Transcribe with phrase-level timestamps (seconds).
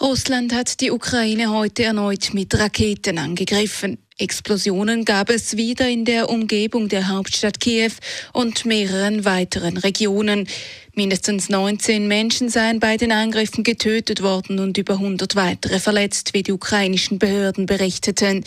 [0.00, 3.98] Russland hat die Ukraine heute erneut mit Raketen angegriffen.
[4.18, 7.92] Explosionen gab es wieder in der Umgebung der Hauptstadt Kiew
[8.32, 10.48] und mehreren weiteren Regionen.
[10.94, 16.42] Mindestens 19 Menschen seien bei den Angriffen getötet worden und über 100 weitere verletzt, wie
[16.42, 18.44] die ukrainischen Behörden berichteten.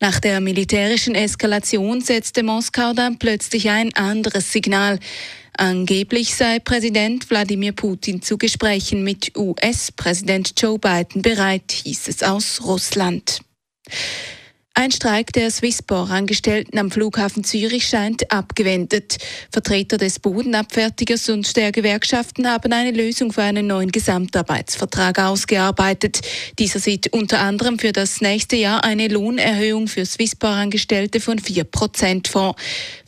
[0.00, 5.00] Nach der militärischen Eskalation setzte Moskau dann plötzlich ein anderes Signal.
[5.56, 12.62] Angeblich sei Präsident Wladimir Putin zu Gesprächen mit US-Präsident Joe Biden bereit, hieß es aus
[12.64, 13.40] Russland.
[14.80, 19.18] Ein Streik der Swisspor-Angestellten am Flughafen Zürich scheint abgewendet.
[19.50, 26.20] Vertreter des Bodenabfertigers und der Gewerkschaften haben eine Lösung für einen neuen Gesamtarbeitsvertrag ausgearbeitet.
[26.60, 32.28] Dieser sieht unter anderem für das nächste Jahr eine Lohnerhöhung für Swisspor-Angestellte von 4 Prozent
[32.28, 32.54] vor.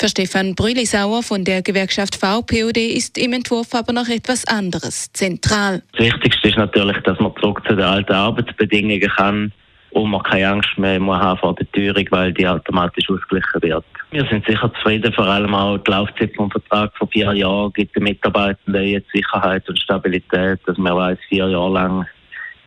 [0.01, 5.85] Für Stefan Brüllisauer von der Gewerkschaft VPOD ist im Entwurf aber noch etwas anderes zentral.
[5.93, 9.53] Das Wichtigste ist natürlich, dass man zurück zu den alten Arbeitsbedingungen kann
[9.93, 13.85] und man keine Angst mehr muss haben vor der Teuerung, weil die automatisch ausgeglichen wird.
[14.11, 17.95] Wir sind sicher zufrieden, vor allem auch die Laufzeit vom Vertrag von vier Jahren gibt
[17.97, 22.07] den Mitarbeitenden jetzt Sicherheit und Stabilität, dass man weiß, vier Jahre lang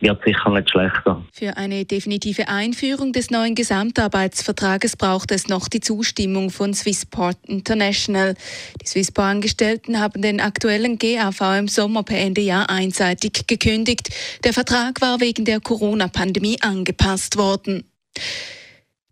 [0.04, 1.24] wird sicher nicht schlechter.
[1.32, 8.34] Für eine definitive Einführung des neuen Gesamtarbeitsvertrages braucht es noch die Zustimmung von Swissport International.
[8.80, 14.10] Die Swissport-Angestellten haben den aktuellen GAV im Sommer per Ende Jahr einseitig gekündigt.
[14.44, 17.84] Der Vertrag war wegen der Corona-Pandemie angepasst worden.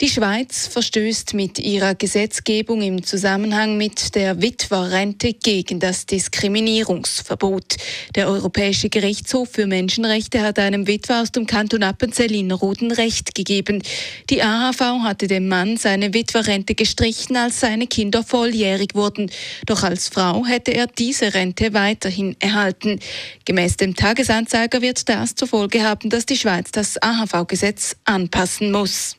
[0.02, 7.76] Die Schweiz verstößt mit ihrer Gesetzgebung im Zusammenhang mit der Witwerrente gegen das Diskriminierungsverbot.
[8.16, 13.80] Der Europäische Gerichtshof für Menschenrechte hat einem Witwer aus dem Kanton Appenzell Innerrhoden Recht gegeben.
[14.28, 19.30] Die AHV hatte dem Mann seine Witwerrente gestrichen, als seine Kinder volljährig wurden.
[19.66, 22.98] Doch als Frau hätte er diese Rente weiterhin erhalten.
[23.44, 29.14] Gemäß dem Tagesanzeiger wird das zur Folge haben, dass die Schweiz das AHV-Gesetz anpassen muss.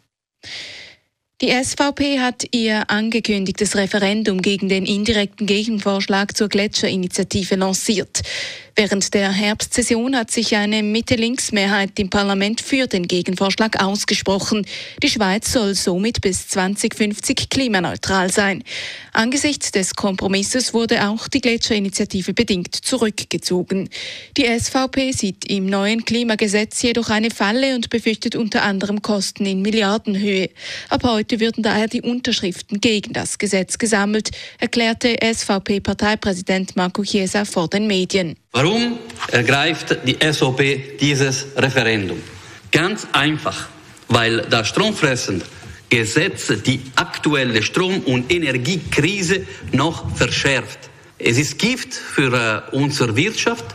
[1.41, 8.21] Die SVP hat ihr angekündigtes Referendum gegen den indirekten Gegenvorschlag zur Gletscherinitiative lanciert.
[8.75, 14.65] Während der Herbstsession hat sich eine Mitte-Links-Mehrheit im Parlament für den Gegenvorschlag ausgesprochen.
[15.03, 18.63] Die Schweiz soll somit bis 2050 klimaneutral sein.
[19.11, 23.89] Angesichts des Kompromisses wurde auch die Gletscherinitiative bedingt zurückgezogen.
[24.37, 29.61] Die SVP sieht im neuen Klimagesetz jedoch eine Falle und befürchtet unter anderem Kosten in
[29.61, 30.49] Milliardenhöhe.
[30.89, 37.67] Ab heute würden daher die Unterschriften gegen das Gesetz gesammelt, erklärte SVP-Parteipräsident Marco Chiesa vor
[37.67, 38.35] den Medien.
[38.55, 38.99] Warum
[39.31, 40.61] ergreift die SOP
[41.01, 42.21] dieses Referendum?
[42.71, 43.67] Ganz einfach,
[44.09, 45.43] weil das stromfressende
[45.89, 50.77] Gesetz die aktuelle Strom- und Energiekrise noch verschärft.
[51.17, 52.31] Es ist Gift für
[52.71, 53.65] äh, unsere Wirtschaft,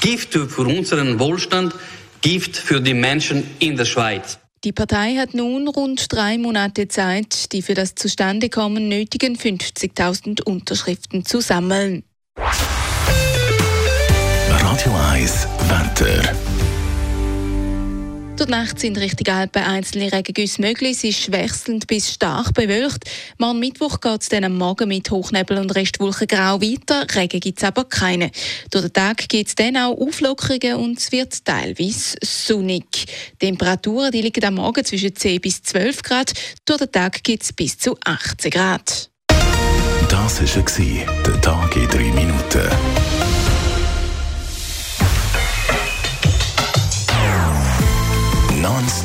[0.00, 1.74] Gift für unseren Wohlstand,
[2.20, 4.38] Gift für die Menschen in der Schweiz.
[4.62, 11.24] Die Partei hat nun rund drei Monate Zeit, die für das Zustandekommen nötigen 50.000 Unterschriften
[11.24, 12.04] zu sammeln.
[15.22, 16.34] 1 Wetter.
[18.36, 20.96] Durch die Nacht sind Richtung Alpen einzelne Regengüsse möglich.
[20.96, 23.04] Es ist wechselnd bis stark bewölkt.
[23.38, 27.06] Morgen Mittwoch geht es dann am Morgen mit Hochnebel und Restwolken grau weiter.
[27.14, 28.32] Regen gibt es aber keine.
[28.72, 32.84] Durch den Tag gibt es dann auch Auflockerungen und es wird teilweise sonnig.
[33.40, 36.32] Die Temperaturen die liegen am Morgen zwischen 10 bis 12 Grad.
[36.64, 39.08] Durch den Tag gibt es bis zu 18 Grad.
[40.08, 43.21] Das war der Tag in 3 Minuten.